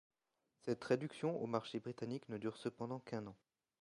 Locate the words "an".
3.27-3.35